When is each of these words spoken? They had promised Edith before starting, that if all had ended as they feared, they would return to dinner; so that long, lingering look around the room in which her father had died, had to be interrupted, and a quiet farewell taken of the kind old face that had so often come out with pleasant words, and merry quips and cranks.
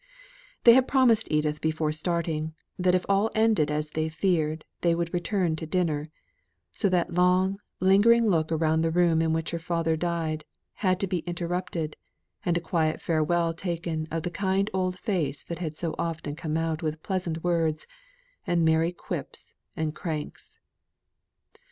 They 0.63 0.73
had 0.73 0.87
promised 0.87 1.27
Edith 1.31 1.61
before 1.61 1.91
starting, 1.91 2.55
that 2.79 2.95
if 2.95 3.05
all 3.07 3.29
had 3.35 3.43
ended 3.43 3.69
as 3.69 3.91
they 3.91 4.09
feared, 4.09 4.65
they 4.81 4.95
would 4.95 5.13
return 5.13 5.55
to 5.57 5.67
dinner; 5.67 6.09
so 6.71 6.89
that 6.89 7.13
long, 7.13 7.59
lingering 7.79 8.27
look 8.27 8.51
around 8.51 8.81
the 8.81 8.89
room 8.89 9.21
in 9.21 9.31
which 9.31 9.51
her 9.51 9.59
father 9.59 9.91
had 9.91 9.99
died, 9.99 10.45
had 10.73 10.99
to 11.01 11.05
be 11.07 11.19
interrupted, 11.27 11.97
and 12.43 12.57
a 12.57 12.61
quiet 12.61 12.99
farewell 12.99 13.53
taken 13.53 14.07
of 14.09 14.23
the 14.23 14.31
kind 14.31 14.71
old 14.73 14.97
face 14.97 15.43
that 15.43 15.59
had 15.59 15.75
so 15.77 15.93
often 15.99 16.35
come 16.35 16.57
out 16.57 16.81
with 16.81 17.03
pleasant 17.03 17.43
words, 17.43 17.85
and 18.47 18.65
merry 18.65 18.91
quips 18.91 19.53
and 19.77 19.93
cranks. 19.93 20.57